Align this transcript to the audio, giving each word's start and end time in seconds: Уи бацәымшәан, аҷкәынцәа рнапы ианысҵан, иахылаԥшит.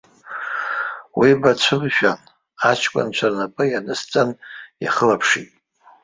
Уи 1.19 1.31
бацәымшәан, 1.41 2.19
аҷкәынцәа 2.69 3.27
рнапы 3.31 3.63
ианысҵан, 3.67 4.29
иахылаԥшит. 4.83 5.49